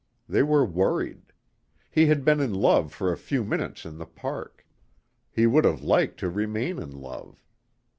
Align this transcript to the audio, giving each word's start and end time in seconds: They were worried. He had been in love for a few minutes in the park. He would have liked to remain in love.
They 0.27 0.41
were 0.41 0.65
worried. 0.65 1.31
He 1.91 2.07
had 2.07 2.25
been 2.25 2.39
in 2.39 2.55
love 2.55 2.91
for 2.91 3.13
a 3.13 3.17
few 3.19 3.43
minutes 3.43 3.85
in 3.85 3.99
the 3.99 4.07
park. 4.07 4.65
He 5.29 5.45
would 5.45 5.63
have 5.63 5.83
liked 5.83 6.19
to 6.21 6.29
remain 6.31 6.79
in 6.81 6.89
love. 6.89 7.43